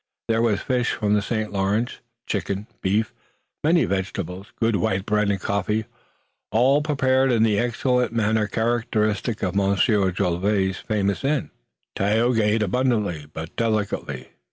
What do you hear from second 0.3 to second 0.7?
was